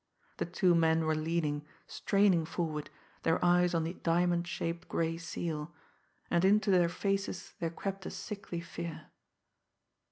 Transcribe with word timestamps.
The 0.37 0.47
two 0.47 0.73
men 0.73 1.05
were 1.05 1.13
leaning, 1.13 1.63
straining 1.85 2.43
forward, 2.43 2.89
their 3.21 3.37
eyes 3.45 3.75
on 3.75 3.83
the 3.83 3.93
diamond 3.93 4.47
shaped 4.47 4.87
gray 4.89 5.15
seal 5.15 5.75
and 6.31 6.43
into 6.43 6.71
their 6.71 6.89
faces 6.89 7.53
there 7.59 7.69
crept 7.69 8.07
a 8.07 8.09
sickly 8.09 8.61
fear. 8.61 9.11